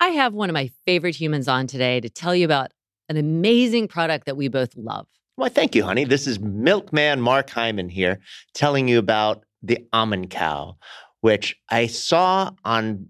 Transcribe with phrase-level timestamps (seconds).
[0.00, 2.70] I have one of my favorite humans on today to tell you about
[3.08, 5.06] an amazing product that we both love.
[5.36, 6.04] Well, thank you, honey.
[6.04, 8.20] This is Milkman Mark Heimann here
[8.54, 10.76] telling you about the almond cow,
[11.20, 13.08] which I saw on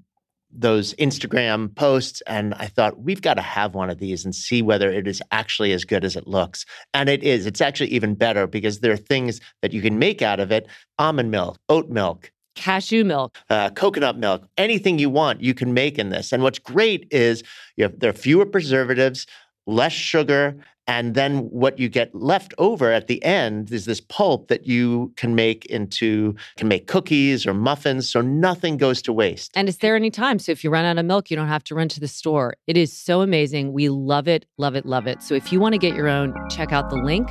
[0.50, 4.62] those Instagram posts and I thought we've got to have one of these and see
[4.62, 6.64] whether it is actually as good as it looks.
[6.94, 7.44] And it is.
[7.44, 10.66] It's actually even better because there are things that you can make out of it
[10.98, 13.39] almond milk, oat milk, Cashew milk.
[13.48, 16.33] uh, coconut milk, anything you want, you can make in this.
[16.33, 17.42] And what's great is
[17.77, 19.27] you have, there are fewer preservatives,
[19.67, 20.56] less sugar,
[20.89, 25.12] and then what you get left over at the end is this pulp that you
[25.17, 28.09] can make into can make cookies or muffins.
[28.09, 29.53] So nothing goes to waste.
[29.55, 30.39] And it's there anytime.
[30.39, 32.55] So if you run out of milk, you don't have to run to the store.
[32.66, 33.75] It is so amazing.
[33.75, 35.22] We love it, love it, love it.
[35.22, 37.28] So if you want to get your own, check out the link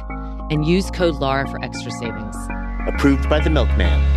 [0.51, 2.35] and use code LAURA for extra savings.
[2.87, 4.16] Approved by the milkman.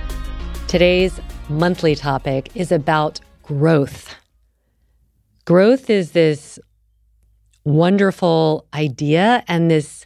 [0.71, 4.15] Today's monthly topic is about growth.
[5.43, 6.59] Growth is this
[7.65, 10.05] wonderful idea and this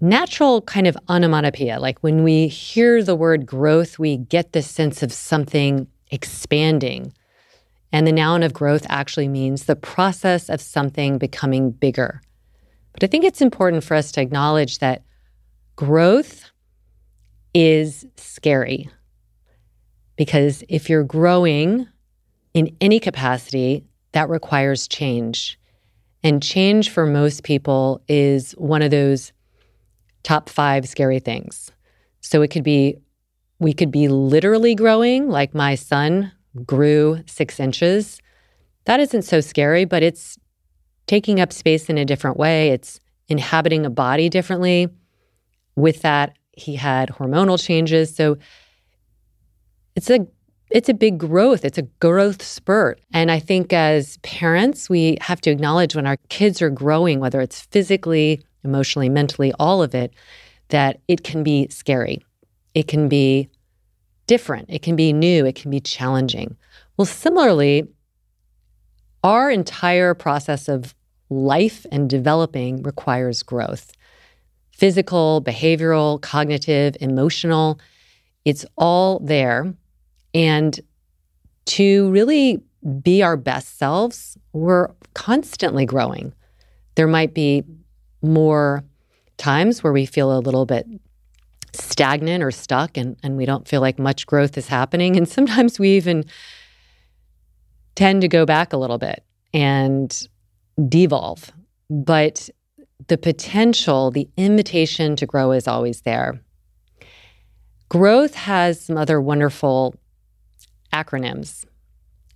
[0.00, 1.78] natural kind of onomatopoeia.
[1.78, 7.12] Like when we hear the word growth, we get this sense of something expanding.
[7.92, 12.22] And the noun of growth actually means the process of something becoming bigger.
[12.94, 15.02] But I think it's important for us to acknowledge that
[15.76, 16.50] growth
[17.52, 18.88] is scary.
[20.20, 21.88] Because if you're growing
[22.52, 25.58] in any capacity, that requires change.
[26.22, 29.32] And change for most people is one of those
[30.22, 31.72] top five scary things.
[32.20, 32.98] So it could be,
[33.60, 36.32] we could be literally growing, like my son
[36.66, 38.20] grew six inches.
[38.84, 40.38] That isn't so scary, but it's
[41.06, 42.68] taking up space in a different way.
[42.68, 44.90] It's inhabiting a body differently.
[45.76, 48.14] With that, he had hormonal changes.
[48.14, 48.36] So
[50.00, 50.26] it's a
[50.70, 51.62] it's a big growth.
[51.62, 53.00] It's a growth spurt.
[53.12, 57.40] And I think as parents, we have to acknowledge when our kids are growing, whether
[57.40, 60.14] it's physically, emotionally, mentally, all of it,
[60.68, 62.24] that it can be scary.
[62.72, 63.50] It can be
[64.26, 64.70] different.
[64.70, 65.44] It can be new.
[65.44, 66.56] It can be challenging.
[66.96, 67.88] Well, similarly,
[69.22, 70.94] our entire process of
[71.28, 73.92] life and developing requires growth
[74.72, 77.78] physical, behavioral, cognitive, emotional.
[78.46, 79.74] It's all there.
[80.34, 80.78] And
[81.66, 82.62] to really
[83.02, 86.32] be our best selves, we're constantly growing.
[86.94, 87.64] There might be
[88.22, 88.84] more
[89.36, 90.86] times where we feel a little bit
[91.72, 95.16] stagnant or stuck and, and we don't feel like much growth is happening.
[95.16, 96.24] And sometimes we even
[97.94, 100.28] tend to go back a little bit and
[100.88, 101.52] devolve.
[101.88, 102.48] But
[103.08, 106.40] the potential, the invitation to grow is always there.
[107.88, 109.94] Growth has some other wonderful
[110.92, 111.64] acronyms.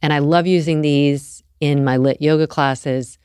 [0.03, 3.19] And I love using these in my LYT yoga classes.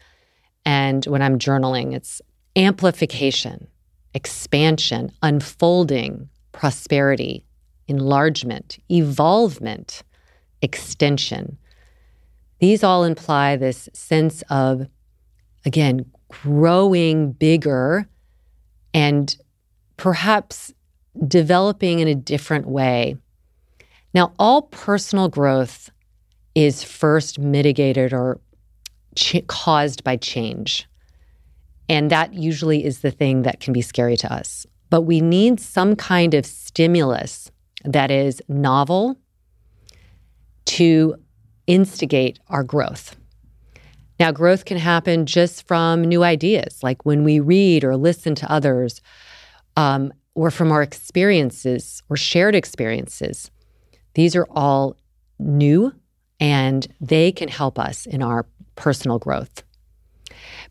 [0.66, 2.22] And when I'm journaling, it's
[2.56, 3.68] amplification,
[4.14, 7.46] expansion, unfolding, prosperity,
[7.88, 10.04] enlargement, evolvement,
[10.62, 11.58] extension.
[12.60, 14.88] These all imply this sense of,
[15.66, 18.08] again, growing bigger
[18.94, 19.36] and
[19.98, 20.74] perhaps
[21.28, 23.18] developing in a different way.
[24.14, 25.90] Now, all personal growth
[26.56, 28.40] is first mitigated or
[29.16, 30.88] ch- caused by change.
[31.88, 34.66] And that usually is the thing that can be scary to us.
[34.90, 37.52] But we need some kind of stimulus
[37.86, 39.18] that is novel
[40.66, 41.16] to
[41.68, 43.16] instigate our growth.
[44.20, 48.52] Now, growth can happen just from new ideas, like when we read or listen to
[48.52, 49.02] others,
[49.78, 53.50] um, or from our experiences or shared experiences.
[54.14, 54.98] These are all
[55.38, 55.94] new
[56.40, 58.46] and they can help us in our
[58.76, 59.64] personal growth.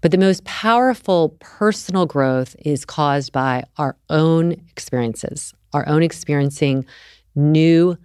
[0.01, 6.87] But the most powerful personal growth is caused by our own experiences, our own experiencing
[7.35, 7.99] new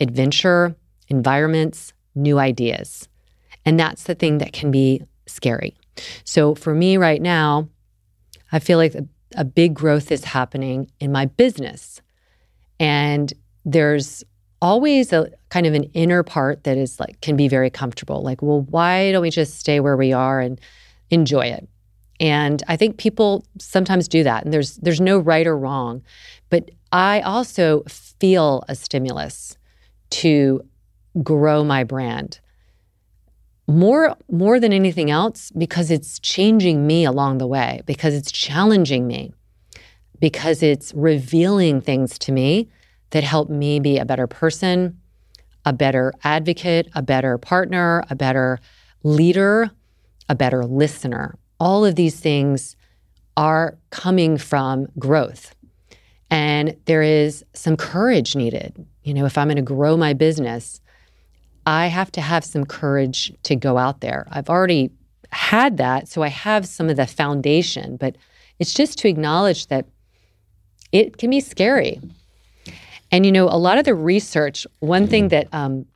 [0.00, 0.74] adventure,
[1.08, 3.08] environments, new ideas.
[3.64, 5.76] And that's the thing that can be scary.
[6.24, 7.68] So for me right now,
[8.52, 8.94] I feel like
[9.34, 12.00] a, big growth is happening in my business.
[12.78, 13.32] And
[13.64, 14.24] there's
[14.62, 18.22] always a kind of an inner part that is like can be very comfortable.
[18.22, 20.60] Like, well, why don't we just stay where we are and
[21.10, 21.68] enjoy it?
[22.18, 24.44] And I think people sometimes do that.
[24.44, 26.02] And there's there's no right or wrong.
[26.48, 29.58] But I also feel a stimulus
[30.10, 30.62] to
[31.22, 32.40] grow my brand
[33.68, 39.06] more more than anything else because it's changing me along the way because it's challenging
[39.06, 39.32] me
[40.20, 42.68] because it's revealing things to me
[43.10, 45.00] that help me be a better person
[45.64, 48.58] a better advocate a better partner a better
[49.02, 49.70] leader
[50.28, 52.76] a better listener all of these things
[53.36, 55.54] are coming from growth
[56.30, 60.80] and there is some courage needed you know if i'm going to grow my business
[61.66, 64.26] I have to have some courage to go out there.
[64.30, 64.92] I've already
[65.32, 68.16] had that, so I have some of the foundation, but
[68.60, 69.86] it's just to acknowledge that
[70.92, 72.00] it can be scary.
[73.10, 75.86] And you know, a lot of the research, one thing that um,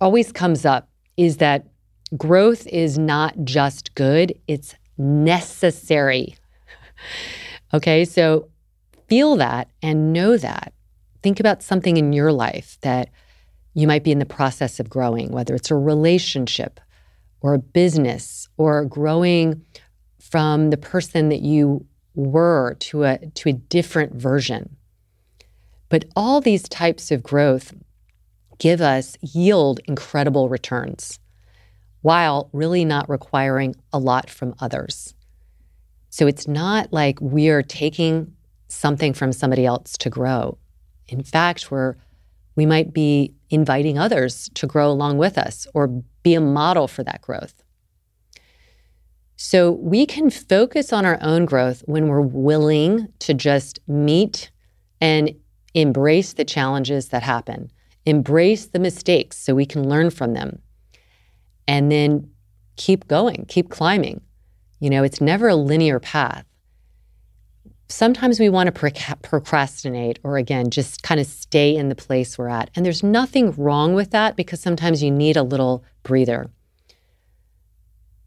[0.00, 1.66] always comes up is that
[2.16, 6.34] growth is not just good, it's necessary.
[7.74, 8.48] okay, so
[9.08, 10.72] feel that and know that.
[11.22, 13.10] Think about something in your life that
[13.74, 16.80] you might be in the process of growing, whether it's a relationship
[17.40, 19.64] or a business or growing
[20.20, 21.84] from the person that you
[22.14, 24.76] were to a to a different version.
[25.92, 27.74] But all these types of growth
[28.58, 31.18] give us yield incredible returns
[32.00, 35.12] while really not requiring a lot from others.
[36.08, 38.32] So it's not like we are taking
[38.68, 40.56] something from somebody else to grow.
[41.08, 41.96] In fact, we're
[42.56, 45.88] we might be inviting others to grow along with us or
[46.22, 47.62] be a model for that growth.
[49.36, 54.50] So we can focus on our own growth when we're willing to just meet
[54.98, 55.34] and
[55.74, 57.70] embrace the challenges that happen,
[58.04, 60.60] embrace the mistakes so we can learn from them,
[61.66, 62.30] and then
[62.76, 64.20] keep going, keep climbing.
[64.80, 66.44] You know, it's never a linear path.
[67.88, 72.48] Sometimes we want to procrastinate or again just kind of stay in the place we're
[72.48, 72.70] at.
[72.74, 76.50] And there's nothing wrong with that because sometimes you need a little breather.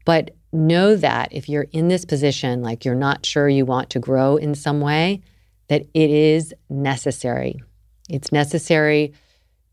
[0.04, 3.98] But know that if you're in this position like you're not sure you want to
[3.98, 5.20] grow in some way
[5.68, 7.60] that it is necessary
[8.08, 9.12] it's necessary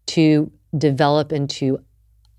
[0.05, 1.79] to develop into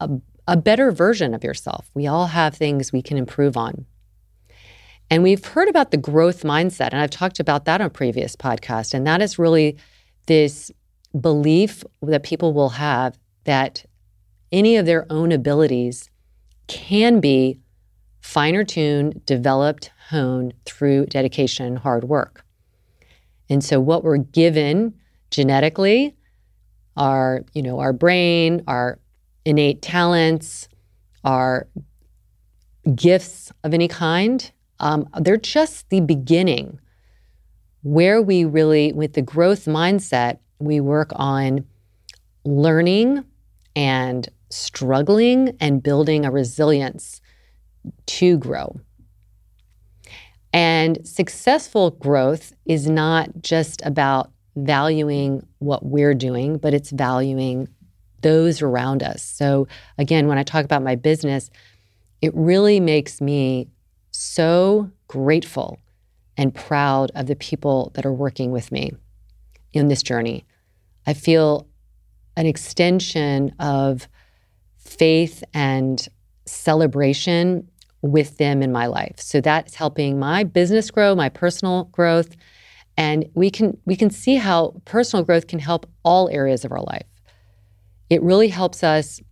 [0.00, 0.10] a,
[0.48, 3.86] a better version of yourself we all have things we can improve on
[5.10, 8.94] and we've heard about the growth mindset, and I've talked about that on previous podcasts.
[8.94, 9.76] And that is really
[10.26, 10.70] this
[11.20, 13.84] belief that people will have that
[14.50, 16.10] any of their own abilities
[16.66, 17.60] can be
[18.20, 22.43] finer tuned, developed, honed through dedication and hard work.
[23.50, 24.94] And so what we're given
[25.30, 26.16] genetically
[26.96, 28.98] are, you know, our brain, our
[29.44, 30.68] innate talents,
[31.24, 31.68] our
[32.94, 36.78] gifts of any kind um, they're just the beginning
[37.82, 41.64] where we really, with the growth mindset, we work on
[42.44, 43.24] learning
[43.76, 47.20] and struggling and building a resilience
[48.06, 48.80] to grow.
[50.54, 57.66] And successful growth is not just about valuing what we're doing, but it's valuing
[58.20, 59.24] those around us.
[59.24, 59.66] So,
[59.98, 61.50] again, when I talk about my business,
[62.22, 63.68] it really makes me
[64.12, 65.80] so grateful
[66.36, 68.92] and proud of the people that are working with me
[69.72, 70.44] in this journey.
[71.04, 71.66] I feel
[72.36, 74.08] an extension of
[74.78, 76.06] faith and
[76.46, 77.68] celebration
[78.04, 79.18] with them in my life.
[79.18, 82.36] So that's helping my business grow, my personal growth,
[82.98, 86.82] and we can we can see how personal growth can help all areas of our
[86.82, 87.06] life.
[88.10, 89.22] It really helps us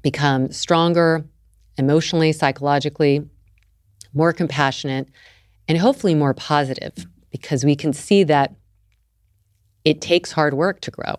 [0.00, 1.26] become stronger
[1.76, 3.28] emotionally, psychologically,
[4.14, 5.08] more compassionate,
[5.66, 6.94] and hopefully more positive
[7.32, 8.54] because we can see that
[9.84, 11.16] it takes hard work to grow,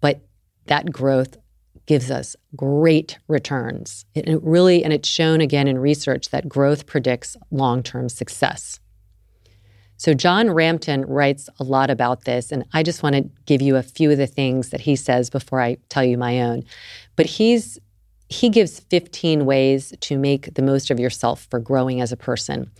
[0.00, 0.20] but
[0.66, 1.36] that growth
[1.86, 4.04] gives us great returns.
[4.14, 8.80] It, really, and it's shown again in research that growth predicts long term success.
[9.98, 13.76] So, John Rampton writes a lot about this, and I just want to give you
[13.76, 16.64] a few of the things that he says before I tell you my own.
[17.14, 17.78] But he's
[18.28, 22.70] he gives 15 ways to make the most of yourself for growing as a person.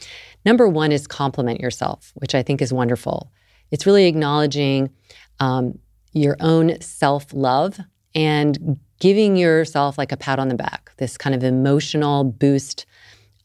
[0.45, 3.31] Number one is compliment yourself, which I think is wonderful.
[3.71, 4.91] It's really acknowledging
[5.39, 5.79] um,
[6.13, 7.79] your own self love
[8.15, 12.87] and giving yourself like a pat on the back, this kind of emotional boost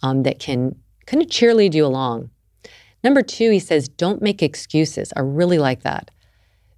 [0.01, 2.29] um, that can kind of cheerlead you along.
[3.03, 5.12] Number two, he says, don't make excuses.
[5.15, 6.12] I really like that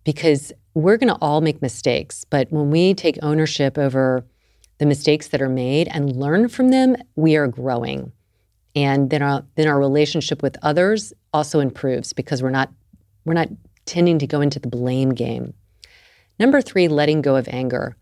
[0.03, 2.25] because we're going to all make mistakes.
[2.25, 4.25] But when we take ownership over
[4.77, 8.11] the mistakes that are made and learn from them, we are growing.
[8.75, 12.71] And then our, then our relationship with others also improves because we're not,
[13.25, 13.49] we're not
[13.85, 15.53] tending to go into the blame game.
[16.39, 17.95] Number three, letting go of anger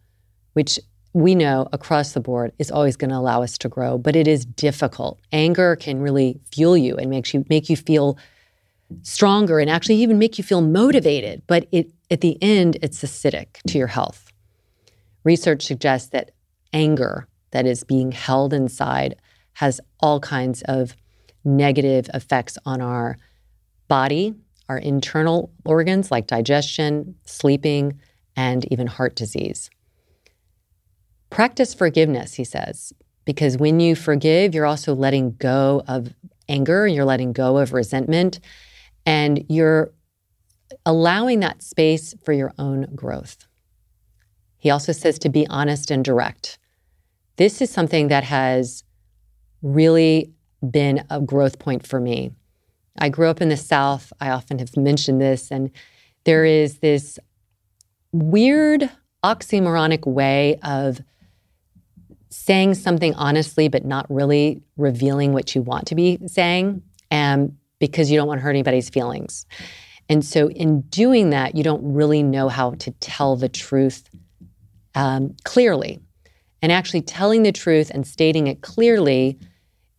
[0.53, 0.79] which
[1.13, 4.27] we know across the board is always going to allow us to grow, but it
[4.27, 5.20] is difficult.
[5.31, 8.17] Anger can really fuel you and makes you make you feel
[9.03, 13.62] stronger and actually even make you feel motivated, but it at the end it's acidic
[13.67, 14.31] to your health.
[15.24, 16.31] Research suggests that
[16.74, 19.15] anger that is being held inside
[19.53, 20.96] has all kinds of
[21.43, 23.17] negative effects on our
[23.88, 24.34] body,
[24.70, 28.00] our internal organs like digestion, sleeping,
[28.36, 29.70] and even heart disease.
[31.31, 32.93] Practice forgiveness, he says,
[33.25, 36.13] because when you forgive, you're also letting go of
[36.50, 38.41] anger, you're letting go of resentment,
[39.05, 39.91] and you're
[40.85, 43.47] allowing that space for your own growth.
[44.57, 46.59] He also says to be honest and direct.
[47.38, 48.83] This is something that has
[49.61, 50.33] really
[50.69, 52.31] been a growth point for me.
[53.00, 54.11] I grew up in the South.
[54.19, 55.71] I often have mentioned this, and
[56.25, 57.17] there is this
[58.11, 58.89] weird
[59.23, 61.00] oxymoronic way of
[62.31, 68.09] saying something honestly, but not really revealing what you want to be saying, um, because
[68.09, 69.45] you don't want to hurt anybody's feelings.
[70.09, 74.09] And so, in doing that, you don't really know how to tell the truth
[74.95, 76.00] um, clearly.
[76.61, 79.38] And actually, telling the truth and stating it clearly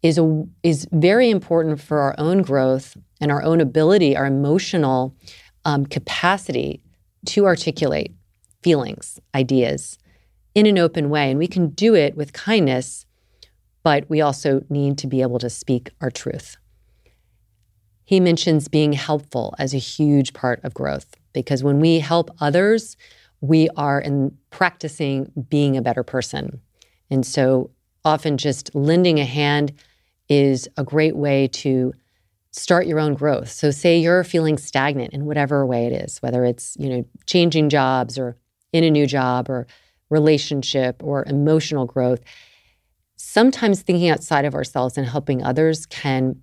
[0.03, 5.15] is a, is very important for our own growth and our own ability, our emotional
[5.65, 6.83] um, capacity
[7.27, 8.13] to articulate
[8.63, 9.99] feelings, ideas,
[10.55, 11.31] in an open way.
[11.31, 13.07] And we can do it with kindness,
[13.83, 16.57] but we also need to be able to speak our truth.
[18.05, 22.97] He mentions being helpful as a huge part of growth because when we help others,
[23.41, 26.61] we are in practicing being a better person.
[27.11, 27.71] And so
[28.05, 29.73] often just lending a hand
[30.29, 31.93] is a great way to
[32.53, 33.51] start your own growth.
[33.51, 37.71] So say you're feeling stagnant in whatever way it is, whether it's, you know, changing
[37.71, 38.37] jobs or
[38.73, 39.67] in a new job or
[40.13, 42.21] relationship or emotional growth,
[43.17, 46.37] sometimes thinking outside of ourselves and helping others can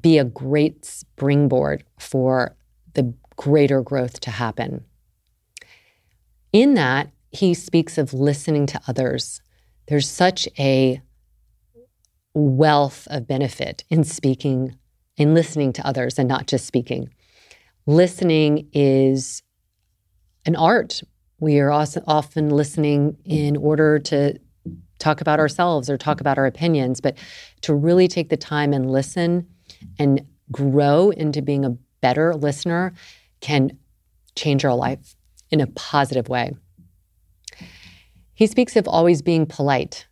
[0.00, 2.56] be a great springboard for
[2.94, 4.84] the greater growth to happen.
[6.52, 9.42] In that, he speaks of listening to others.
[9.88, 11.02] There's such a
[12.34, 14.76] wealth of benefit in speaking
[15.16, 17.08] in listening to others and not just speaking.
[17.86, 19.42] Listening is
[20.46, 21.02] an art
[21.40, 24.38] we are also often listening in order to
[24.98, 27.16] talk about ourselves or talk about our opinions, but
[27.60, 29.46] to really take the time and listen
[29.98, 32.92] and grow into being a better listener
[33.40, 33.78] can
[34.34, 35.14] change our life
[35.50, 36.52] in a positive way.
[38.34, 40.06] He speaks of always being polite.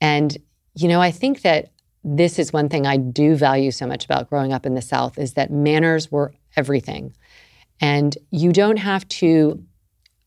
[0.00, 0.36] And,
[0.74, 1.72] you know, I think that
[2.04, 5.18] this is one thing I do value so much about growing up in the South
[5.18, 7.14] is that manners were everything.
[7.80, 9.62] And you don't have to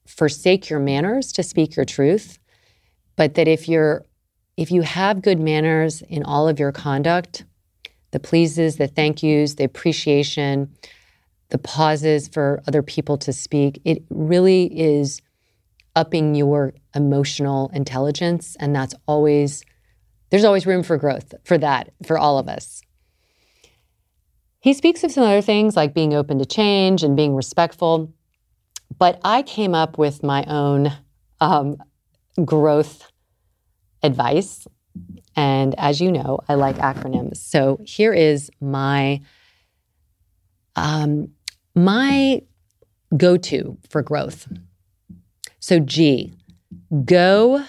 [0.05, 2.39] forsake your manners to speak your truth,
[3.15, 4.05] but that if you're
[4.57, 7.45] if you have good manners in all of your conduct,
[8.11, 10.71] the pleases, the thank yous, the appreciation,
[11.49, 15.21] the pauses for other people to speak, it really is
[15.95, 18.55] upping your emotional intelligence.
[18.59, 19.63] And that's always
[20.29, 22.81] there's always room for growth for that, for all of us.
[24.61, 28.13] He speaks of some other things like being open to change and being respectful.
[28.97, 30.91] But I came up with my own
[31.39, 31.77] um,
[32.43, 33.11] growth
[34.03, 34.67] advice.
[35.35, 37.37] And as you know, I like acronyms.
[37.37, 39.21] So here is my
[40.75, 41.29] um,
[41.75, 42.41] my
[43.15, 44.47] go-to for growth.
[45.59, 46.33] So G,
[47.05, 47.63] go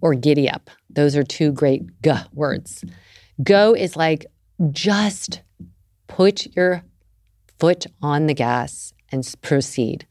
[0.00, 0.70] or giddy up.
[0.90, 2.84] Those are two great g words.
[3.42, 4.26] Go is like
[4.70, 5.42] just
[6.06, 6.82] put your
[7.58, 10.06] foot on the gas and proceed.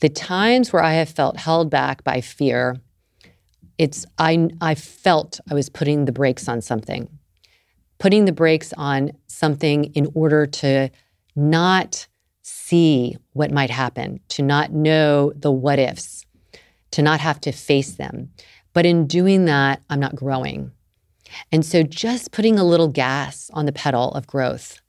[0.00, 2.76] The times where I have felt held back by fear,
[3.78, 7.08] it's I I felt I was putting the brakes on something.
[7.98, 10.90] Putting the brakes on something in order to
[11.36, 12.06] not
[12.42, 16.24] see what might happen, to not know the what ifs,
[16.92, 18.30] to not have to face them.
[18.72, 20.72] But in doing that, I'm not growing.
[21.52, 24.79] And so just putting a little gas on the pedal of growth.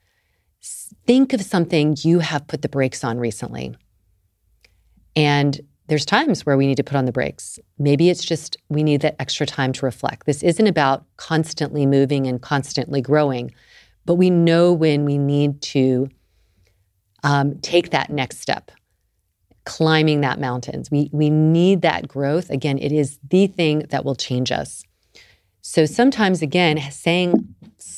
[1.05, 3.75] Think of something you have put the brakes on recently.
[5.15, 7.59] And there's times where we need to put on the brakes.
[7.77, 10.25] Maybe it's just we need that extra time to reflect.
[10.25, 13.53] This isn't about constantly moving and constantly growing,
[14.05, 16.07] but we know when we need to
[17.23, 18.71] um, take that next step
[19.65, 20.89] climbing that mountains.
[20.89, 22.49] We we need that growth.
[22.49, 24.83] Again, it is the thing that will change us.
[25.61, 27.50] So sometimes again, saying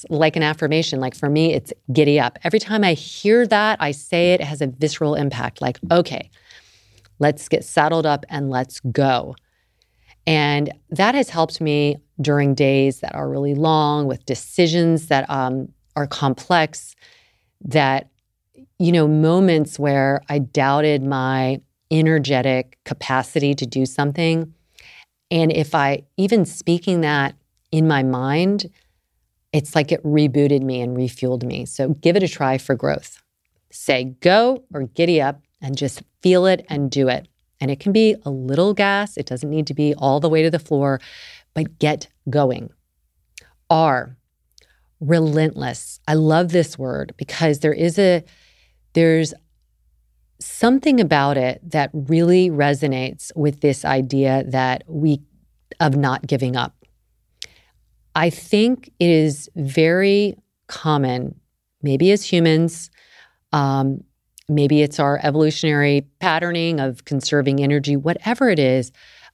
[0.10, 2.40] like an affirmation, like for me, it's giddy up.
[2.44, 5.62] Every time I hear that, I say it, it has a visceral impact.
[5.62, 6.30] Like, okay,
[7.20, 9.36] let's get saddled up and let's go.
[10.26, 15.70] And that has helped me during days that are really long with decisions that um,
[15.96, 16.96] are complex,
[17.62, 18.10] that
[18.80, 24.54] you know, moments where I doubted my energetic capacity to do something.
[25.32, 27.36] And if I, even speaking that
[27.72, 28.70] in my mind,
[29.54, 31.66] it's like it rebooted me and refueled me.
[31.66, 33.22] So give it a try for growth.
[33.72, 37.28] Say go or giddy up and just feel it and do it.
[37.62, 40.44] And it can be a little gas, it doesn't need to be all the way
[40.44, 41.00] to the floor,
[41.54, 42.72] but get going.
[43.70, 44.18] R,
[45.00, 46.00] relentless.
[46.08, 48.24] I love this word because there is a
[48.94, 49.34] there's
[50.40, 55.22] something about it that really resonates with this idea that we
[55.80, 56.83] of not giving up.
[58.16, 60.36] I think it is very
[60.68, 61.40] common,
[61.82, 62.90] maybe as humans,
[63.52, 64.04] um,
[64.48, 68.92] maybe it's our evolutionary patterning of conserving energy, whatever it is,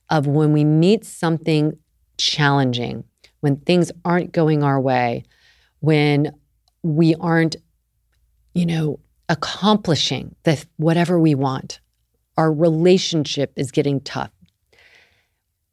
[0.10, 1.78] of when we meet something
[2.18, 3.04] challenging,
[3.42, 5.24] when things aren't going our way,
[5.80, 6.34] when
[6.84, 7.56] we aren't,
[8.54, 11.80] you know, accomplishing the whatever we want.
[12.38, 14.32] Our relationship is getting tough.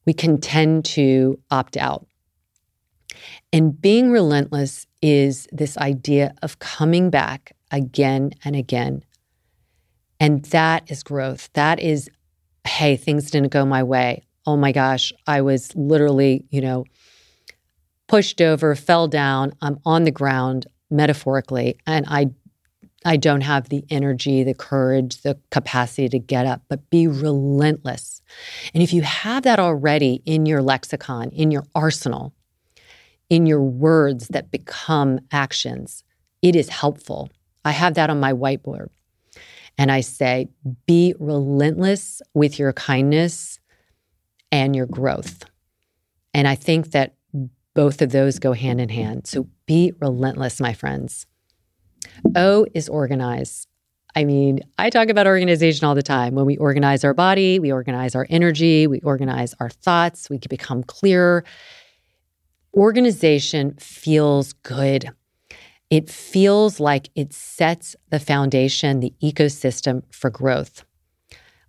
[0.04, 2.06] We can tend to opt out.
[3.52, 9.04] And being relentless is this idea of coming back again and again.
[10.18, 11.50] And that is growth.
[11.52, 12.08] That is,
[12.66, 14.24] hey, things didn't go my way.
[14.46, 16.84] Oh my gosh, I was literally, you know,
[18.06, 19.52] pushed over, fell down.
[19.60, 22.30] I'm on the ground metaphorically, and I
[23.04, 28.20] I don't have the energy, the courage, the capacity to get up, but be relentless.
[28.74, 32.34] And if you have that already in your lexicon, in your arsenal,
[33.28, 36.04] in your words that become actions,
[36.42, 37.30] it is helpful.
[37.64, 38.88] I have that on my whiteboard.
[39.78, 40.48] And I say,
[40.86, 43.60] be relentless with your kindness
[44.50, 45.44] and your growth.
[46.32, 47.14] And I think that
[47.74, 49.26] both of those go hand in hand.
[49.26, 51.26] So be relentless, my friends.
[52.34, 53.66] O is organize.
[54.14, 56.34] I mean, I talk about organization all the time.
[56.34, 60.48] When we organize our body, we organize our energy, we organize our thoughts, we can
[60.48, 61.44] become clearer.
[62.76, 65.10] Organization feels good.
[65.88, 70.84] It feels like it sets the foundation, the ecosystem for growth.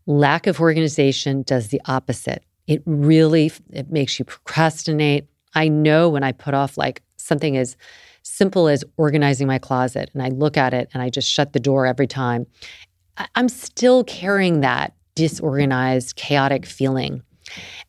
[0.05, 2.43] Lack of organization does the opposite.
[2.67, 5.27] It really it makes you procrastinate.
[5.53, 7.77] I know when I put off like something as
[8.23, 11.59] simple as organizing my closet and I look at it and I just shut the
[11.59, 12.45] door every time,
[13.35, 17.23] I'm still carrying that disorganized, chaotic feeling.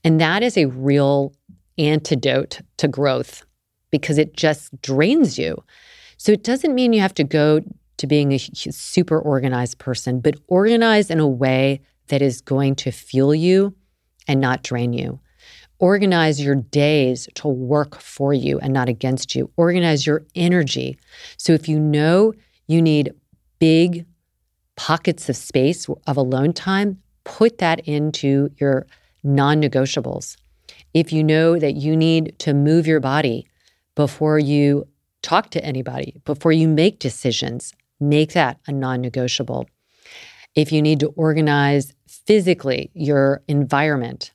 [0.05, 1.35] And that is a real
[1.79, 3.45] antidote to growth
[3.91, 5.63] because it just drains you.
[6.17, 7.61] So it doesn't mean you have to go
[7.99, 12.91] to being a super organized person, but organize in a way that is going to
[12.91, 13.75] fuel you
[14.27, 15.21] and not drain you.
[15.81, 19.51] Organize your days to work for you and not against you.
[19.57, 20.99] Organize your energy.
[21.37, 22.33] So if you know
[22.67, 23.13] you need
[23.59, 24.05] big
[24.77, 28.87] pockets of space of alone time, put that into your
[29.23, 30.37] non negotiables.
[30.95, 33.47] If you know that you need to move your body
[33.95, 34.87] before you
[35.23, 39.69] talk to anybody, before you make decisions, make that a non negotiable.
[40.55, 44.33] If you need to organize physically your environment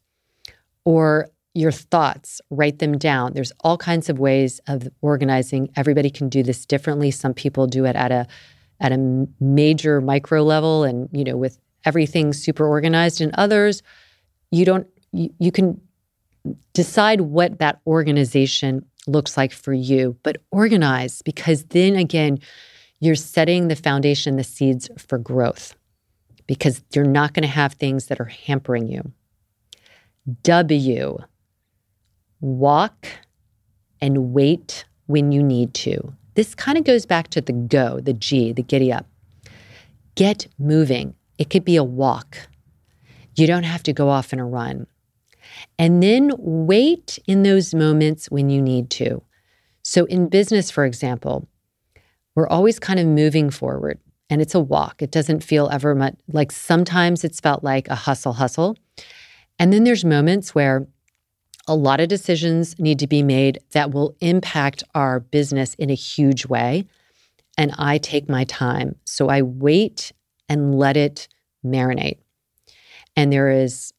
[0.85, 3.33] or your thoughts, write them down.
[3.33, 5.69] There's all kinds of ways of organizing.
[5.75, 7.11] Everybody can do this differently.
[7.11, 8.27] Some people do it at a
[8.79, 13.81] at a major micro level and you know with everything super organized and others
[14.51, 15.79] you don't you, you can
[16.73, 22.37] decide what that organization looks like for you but organize because then again
[22.99, 25.75] you're setting the foundation the seeds for growth
[26.47, 29.11] because you're not going to have things that are hampering you
[30.43, 31.17] w
[32.41, 33.07] walk
[34.01, 38.13] and wait when you need to this kind of goes back to the go, the
[38.13, 39.05] G, the giddy up.
[40.15, 41.15] Get moving.
[41.37, 42.37] It could be a walk.
[43.35, 44.87] You don't have to go off in a run.
[45.77, 49.23] And then wait in those moments when you need to.
[49.83, 51.47] So, in business, for example,
[52.35, 55.01] we're always kind of moving forward and it's a walk.
[55.01, 58.77] It doesn't feel ever much like sometimes it's felt like a hustle, hustle.
[59.59, 60.87] And then there's moments where
[61.67, 65.95] a lot of decisions need to be made that will impact our business in a
[65.95, 66.85] huge way.
[67.57, 68.95] And I take my time.
[69.05, 70.11] So I wait
[70.49, 71.27] and let it
[71.65, 72.17] marinate.
[73.15, 73.92] And there is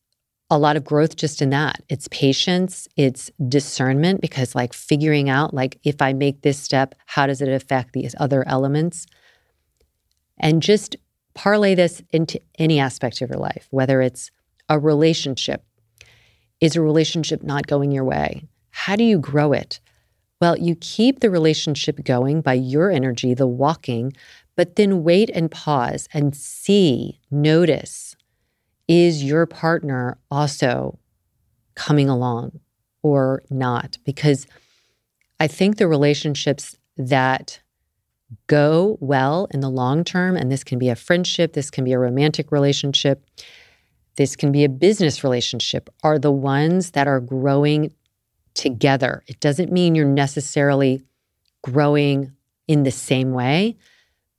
[0.55, 1.83] a lot of growth just in that.
[1.89, 7.27] It's patience, it's discernment, because like figuring out, like, if I make this step, how
[7.27, 9.07] does it affect these other elements?
[10.39, 10.97] And just
[11.35, 14.31] parlay this into any aspect of your life, whether it's
[14.69, 15.65] a relationship
[16.61, 18.45] is a relationship not going your way?
[18.71, 19.81] How do you grow it?
[20.41, 24.13] Well, you keep the relationship going by your energy, the walking,
[24.57, 28.17] but then wait and pause and see, notice
[28.89, 30.99] is your partner also
[31.75, 32.61] coming along
[33.03, 33.99] or not?
[34.05, 34.47] Because
[35.41, 37.61] I think the relationships that
[38.47, 41.93] go well in the long term, and this can be a friendship, this can be
[41.93, 43.25] a romantic relationship,
[44.17, 47.93] this can be a business relationship, are the ones that are growing
[48.55, 49.23] together.
[49.27, 51.03] It doesn't mean you're necessarily
[51.63, 52.33] growing
[52.69, 53.77] in the same way,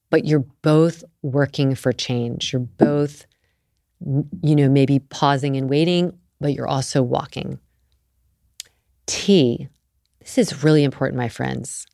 [0.09, 2.53] but you're both working for change.
[2.53, 3.25] You're both,
[3.99, 7.59] you know, maybe pausing and waiting, but you're also walking.
[9.05, 9.67] T,
[10.19, 11.85] this is really important, my friends.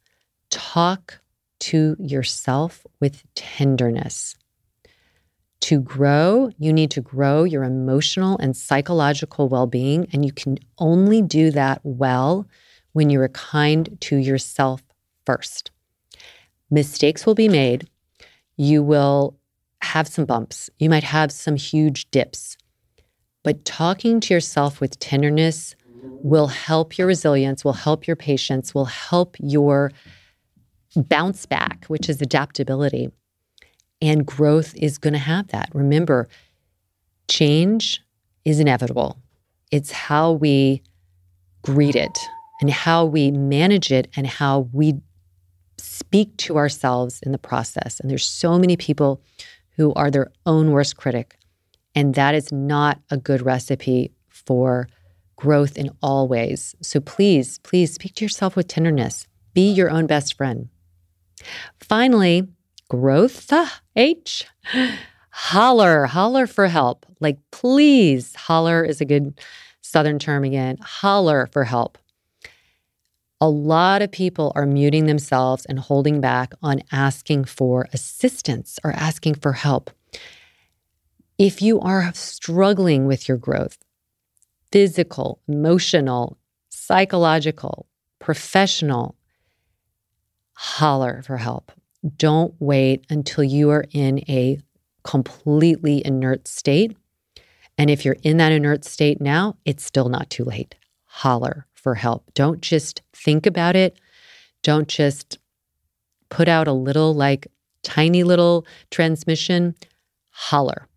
[0.49, 1.19] Talk
[1.59, 4.35] to yourself with tenderness.
[5.61, 10.07] To grow, you need to grow your emotional and psychological well being.
[10.11, 12.47] And you can only do that well
[12.93, 14.81] when you are kind to yourself
[15.25, 15.71] first.
[16.71, 17.87] Mistakes will be made.
[18.57, 19.37] You will
[19.84, 20.70] have some bumps.
[20.80, 22.58] You might have some huge dips.
[23.44, 28.86] But talking to yourself with tenderness will help your resilience, will help your patience, will
[28.86, 29.91] help your
[30.96, 33.10] bounce back, which is adaptability.
[34.02, 35.70] And growth is going to have that.
[35.74, 36.28] Remember,
[37.28, 38.02] change
[38.46, 39.17] is inevitable.
[39.72, 40.82] It's how we
[41.62, 42.17] greet it
[42.62, 44.96] and how we manage it and how we
[45.78, 48.00] speak to ourselves in the process.
[48.00, 49.22] And there's so many people
[49.77, 51.38] who are their own worst critic.
[51.95, 54.88] And that is not a good recipe for
[55.36, 56.75] growth in all ways.
[56.81, 59.27] So please, please speak to yourself with tenderness.
[59.53, 60.69] Be your own best friend.
[61.79, 62.47] Finally,
[62.89, 63.51] growth
[63.95, 64.45] H.
[65.31, 67.05] Holler, holler for help.
[67.19, 69.39] Like, please, holler is a good
[69.81, 70.77] Southern term again.
[70.81, 71.97] Holler for help.
[73.43, 78.91] A lot of people are muting themselves and holding back on asking for assistance or
[78.91, 79.89] asking for help.
[81.39, 83.80] If you are struggling with your growth,
[84.71, 86.38] physical, emotional,
[86.69, 87.88] psychological,
[88.19, 89.15] professional,
[90.54, 91.71] holler for help.
[92.17, 94.60] Don't wait until you are in a
[95.04, 96.95] completely inert state.
[97.75, 100.75] And if you're in that inert state now, it's still not too late.
[101.06, 102.32] Holler for help.
[102.34, 104.00] Don't just think about it.
[104.63, 105.39] Don't just
[106.30, 107.48] put out a little, like,
[107.84, 109.76] tiny little transmission.
[110.30, 110.88] Holler.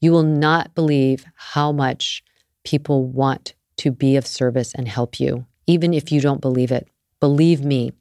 [0.00, 2.22] You will not believe how much
[2.64, 6.88] people want to be of service and help you, even if you don't believe it.
[7.20, 7.92] Believe me,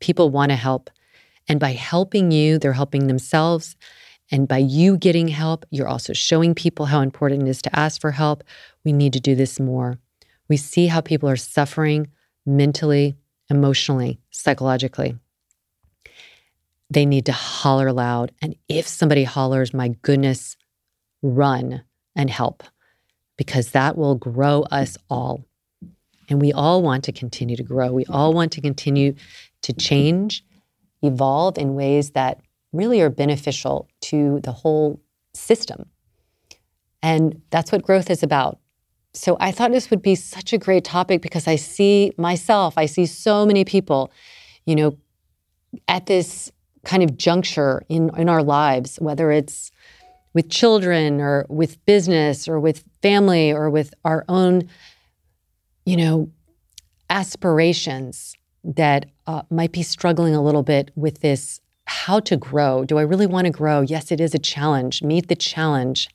[0.00, 0.90] people want to help.
[1.48, 3.76] And by helping you, they're helping themselves.
[4.30, 8.00] And by you getting help, you're also showing people how important it is to ask
[8.00, 8.44] for help.
[8.84, 9.98] We need to do this more.
[10.50, 12.08] We see how people are suffering
[12.44, 13.16] mentally,
[13.48, 15.16] emotionally, psychologically.
[16.90, 18.32] They need to holler loud.
[18.42, 20.56] And if somebody hollers, my goodness,
[21.22, 21.84] run
[22.16, 22.64] and help
[23.38, 25.44] because that will grow us all.
[26.28, 27.92] And we all want to continue to grow.
[27.92, 29.14] We all want to continue
[29.62, 30.44] to change,
[31.00, 32.40] evolve in ways that
[32.72, 35.00] really are beneficial to the whole
[35.32, 35.88] system.
[37.02, 38.58] And that's what growth is about.
[39.12, 42.86] So I thought this would be such a great topic because I see myself, I
[42.86, 44.12] see so many people,
[44.66, 44.98] you know,
[45.88, 46.50] at this
[46.84, 49.70] kind of juncture in, in our lives, whether it's
[50.32, 54.68] with children or with business or with family or with our own,
[55.84, 56.30] you know,
[57.08, 62.84] aspirations that uh, might be struggling a little bit with this how to grow.
[62.84, 63.80] Do I really want to grow?
[63.80, 65.02] Yes, it is a challenge.
[65.02, 66.08] Meet the challenge.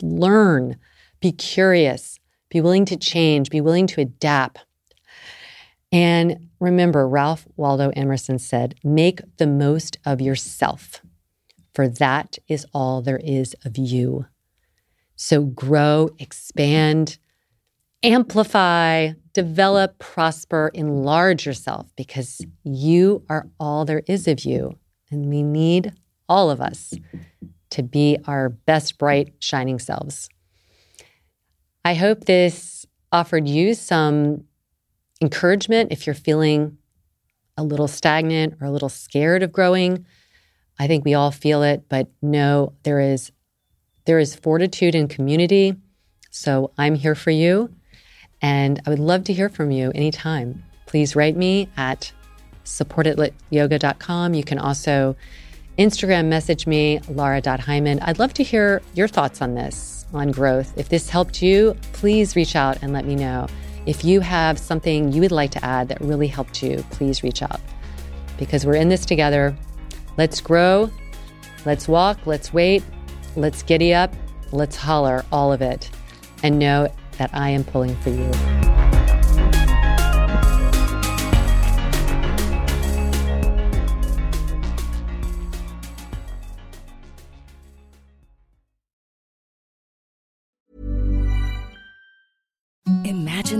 [0.00, 0.76] Learn.
[1.20, 2.20] Be curious.
[2.50, 3.50] Be willing to change.
[3.50, 4.64] Be willing to adapt.
[5.92, 11.00] And remember, Ralph Waldo Emerson said, make the most of yourself,
[11.74, 14.26] for that is all there is of you.
[15.14, 17.18] So grow, expand,
[18.02, 24.78] amplify, develop, prosper, enlarge yourself because you are all there is of you.
[25.10, 25.92] And we need
[26.28, 26.94] all of us
[27.70, 30.28] to be our best, bright, shining selves.
[31.86, 34.42] I hope this offered you some
[35.22, 36.78] encouragement if you're feeling
[37.56, 40.04] a little stagnant or a little scared of growing.
[40.80, 43.30] I think we all feel it, but no, there is
[44.04, 45.76] there is fortitude in community.
[46.32, 47.72] So I'm here for you.
[48.42, 50.64] And I would love to hear from you anytime.
[50.86, 52.10] Please write me at
[52.64, 54.34] supportityoga.com.
[54.34, 55.14] You can also
[55.78, 58.00] Instagram message me, lara.heimann.
[58.02, 60.72] I'd love to hear your thoughts on this, on growth.
[60.76, 63.46] If this helped you, please reach out and let me know.
[63.86, 67.42] If you have something you would like to add that really helped you, please reach
[67.42, 67.60] out
[68.38, 69.56] because we're in this together.
[70.16, 70.90] Let's grow,
[71.64, 72.82] let's walk, let's wait,
[73.36, 74.12] let's giddy up,
[74.52, 75.90] let's holler all of it,
[76.42, 76.88] and know
[77.18, 78.65] that I am pulling for you.